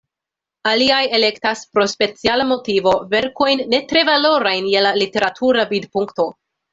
Aliaj 0.69 1.01
elektas 1.17 1.59
pro 1.75 1.83
speciala 1.91 2.47
motivo 2.51 2.93
verkojn 3.13 3.61
ne 3.73 3.81
tre 3.91 4.03
valorajn 4.07 4.71
je 4.73 4.81
la 4.87 4.95
literatura 5.03 5.67
vidpunkto. 5.75 6.27